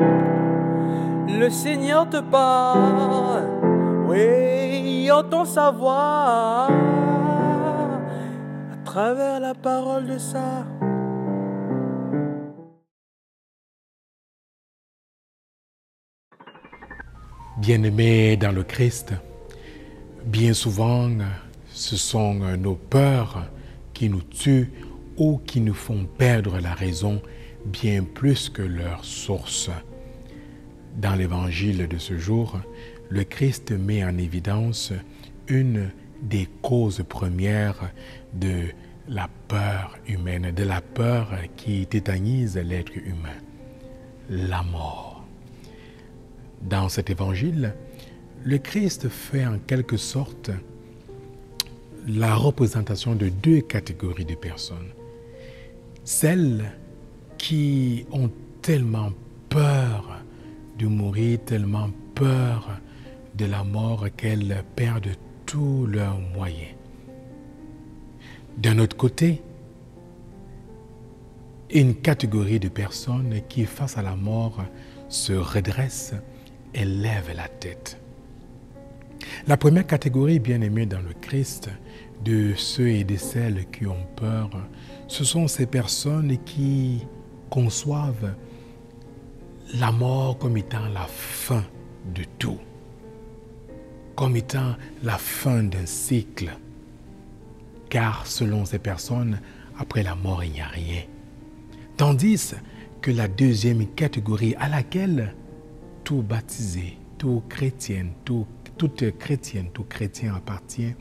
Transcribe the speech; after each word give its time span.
Le 0.00 1.48
Seigneur 1.50 2.08
te 2.08 2.20
parle, 2.20 3.44
oui, 4.08 5.10
entend 5.10 5.44
sa 5.44 5.70
voix 5.70 6.68
à 8.72 8.76
travers 8.84 9.40
la 9.40 9.54
parole 9.54 10.06
de 10.06 10.18
ça. 10.18 10.66
Bien-aimés 17.58 18.36
dans 18.36 18.52
le 18.52 18.62
Christ, 18.62 19.12
bien 20.24 20.54
souvent, 20.54 21.08
ce 21.68 21.96
sont 21.96 22.34
nos 22.56 22.74
peurs 22.74 23.44
qui 23.92 24.08
nous 24.08 24.22
tuent 24.22 24.72
ou 25.18 25.38
qui 25.46 25.60
nous 25.60 25.74
font 25.74 26.06
perdre 26.18 26.58
la 26.58 26.72
raison 26.72 27.20
bien 27.66 28.02
plus 28.02 28.48
que 28.48 28.62
leur 28.62 29.04
source. 29.04 29.70
Dans 30.96 31.14
l'évangile 31.14 31.88
de 31.88 31.98
ce 31.98 32.18
jour, 32.18 32.60
le 33.08 33.24
Christ 33.24 33.72
met 33.72 34.04
en 34.04 34.16
évidence 34.18 34.92
une 35.48 35.90
des 36.22 36.48
causes 36.62 37.02
premières 37.08 37.90
de 38.34 38.66
la 39.08 39.28
peur 39.48 39.98
humaine, 40.06 40.52
de 40.54 40.62
la 40.62 40.80
peur 40.80 41.32
qui 41.56 41.86
tétanise 41.86 42.56
l'être 42.56 42.96
humain, 42.96 43.38
la 44.28 44.62
mort. 44.62 45.24
Dans 46.62 46.88
cet 46.88 47.10
évangile, 47.10 47.74
le 48.44 48.58
Christ 48.58 49.08
fait 49.08 49.46
en 49.46 49.58
quelque 49.58 49.96
sorte 49.96 50.50
la 52.06 52.34
représentation 52.34 53.14
de 53.14 53.28
deux 53.28 53.60
catégories 53.60 54.24
de 54.24 54.34
personnes. 54.34 54.92
Celles 56.04 56.72
qui 57.38 58.06
ont 58.12 58.30
tellement 58.62 59.12
peur 59.48 59.89
de 60.80 60.86
mourir, 60.86 61.38
tellement 61.44 61.90
peur 62.14 62.80
de 63.34 63.44
la 63.44 63.64
mort 63.64 64.06
qu'elles 64.16 64.64
perdent 64.76 65.14
tous 65.44 65.84
leurs 65.86 66.18
moyens. 66.18 66.74
D'un 68.56 68.78
autre 68.78 68.96
côté, 68.96 69.42
une 71.70 71.94
catégorie 71.94 72.58
de 72.58 72.68
personnes 72.68 73.42
qui, 73.48 73.66
face 73.66 73.98
à 73.98 74.02
la 74.02 74.16
mort, 74.16 74.64
se 75.08 75.34
redressent 75.34 76.14
élève 76.72 77.30
la 77.36 77.48
tête. 77.48 78.00
La 79.46 79.58
première 79.58 79.86
catégorie, 79.86 80.38
bien 80.38 80.62
aimée 80.62 80.86
dans 80.86 81.00
le 81.00 81.12
Christ, 81.20 81.68
de 82.24 82.54
ceux 82.56 82.88
et 82.88 83.04
de 83.04 83.16
celles 83.16 83.66
qui 83.70 83.86
ont 83.86 84.06
peur, 84.16 84.50
ce 85.08 85.24
sont 85.24 85.46
ces 85.46 85.66
personnes 85.66 86.38
qui 86.44 87.06
conçoivent 87.50 88.34
la 89.74 89.92
mort 89.92 90.38
comme 90.38 90.56
étant 90.56 90.86
la 90.92 91.06
fin 91.06 91.64
de 92.14 92.24
tout, 92.38 92.58
comme 94.16 94.36
étant 94.36 94.74
la 95.02 95.18
fin 95.18 95.62
d'un 95.62 95.86
cycle. 95.86 96.50
Car 97.88 98.26
selon 98.26 98.64
ces 98.64 98.78
personnes, 98.78 99.40
après 99.78 100.02
la 100.02 100.14
mort, 100.14 100.44
il 100.44 100.52
n'y 100.52 100.60
a 100.60 100.68
rien. 100.68 101.02
Tandis 101.96 102.54
que 103.00 103.10
la 103.10 103.28
deuxième 103.28 103.86
catégorie 103.86 104.54
à 104.58 104.68
laquelle 104.68 105.34
tout 106.04 106.22
baptisé, 106.22 106.98
tout 107.18 107.42
chrétien, 107.48 108.06
tout, 108.24 108.46
toute 108.76 109.16
chrétienne, 109.18 109.70
tout 109.72 109.84
chrétien 109.84 110.34
appartient, 110.34 110.94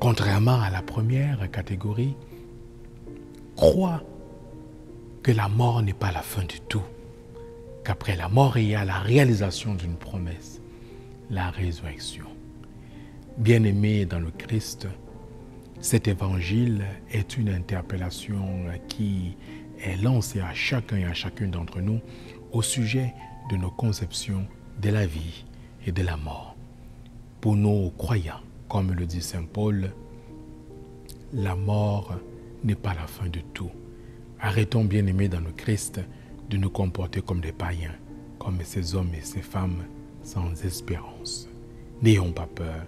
contrairement 0.00 0.60
à 0.60 0.70
la 0.70 0.82
première 0.82 1.50
catégorie, 1.50 2.16
croit 3.56 4.02
que 5.22 5.32
la 5.32 5.48
mort 5.48 5.82
n'est 5.82 5.94
pas 5.94 6.12
la 6.12 6.22
fin 6.22 6.44
du 6.44 6.60
tout, 6.60 6.82
qu'après 7.84 8.16
la 8.16 8.28
mort, 8.28 8.58
il 8.58 8.68
y 8.68 8.74
a 8.74 8.84
la 8.84 8.98
réalisation 8.98 9.74
d'une 9.74 9.96
promesse, 9.96 10.60
la 11.30 11.50
résurrection. 11.50 12.26
Bien-aimé 13.38 14.06
dans 14.06 14.20
le 14.20 14.30
Christ, 14.30 14.88
cet 15.80 16.08
évangile 16.08 16.84
est 17.10 17.36
une 17.36 17.50
interpellation 17.50 18.64
qui 18.88 19.36
est 19.80 20.02
lancée 20.02 20.40
à 20.40 20.54
chacun 20.54 20.96
et 20.96 21.04
à 21.04 21.12
chacune 21.12 21.50
d'entre 21.50 21.80
nous 21.80 22.00
au 22.52 22.62
sujet 22.62 23.12
de 23.50 23.56
nos 23.56 23.70
conceptions 23.70 24.46
de 24.80 24.88
la 24.88 25.06
vie 25.06 25.44
et 25.86 25.92
de 25.92 26.02
la 26.02 26.16
mort. 26.16 26.56
Pour 27.40 27.56
nos 27.56 27.90
croyants, 27.90 28.40
comme 28.68 28.92
le 28.92 29.04
dit 29.04 29.20
Saint 29.20 29.44
Paul, 29.44 29.92
la 31.34 31.54
mort 31.54 32.14
n'est 32.62 32.74
pas 32.74 32.94
la 32.94 33.06
fin 33.06 33.28
de 33.28 33.40
tout. 33.52 33.70
Arrêtons, 34.40 34.84
bien 34.84 35.06
aimés 35.06 35.28
dans 35.28 35.40
le 35.40 35.52
Christ, 35.52 36.00
de 36.50 36.56
nous 36.56 36.70
comporter 36.70 37.20
comme 37.22 37.40
des 37.40 37.52
païens, 37.52 37.94
comme 38.38 38.58
ces 38.62 38.94
hommes 38.94 39.14
et 39.14 39.22
ces 39.22 39.42
femmes 39.42 39.84
sans 40.22 40.64
espérance. 40.64 41.48
N'ayons 42.02 42.32
pas 42.32 42.46
peur, 42.46 42.86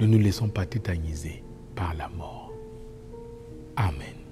ne 0.00 0.06
nous 0.06 0.18
laissons 0.18 0.48
pas 0.48 0.66
tétaniser 0.66 1.42
par 1.74 1.94
la 1.94 2.08
mort. 2.08 2.52
Amen. 3.76 4.25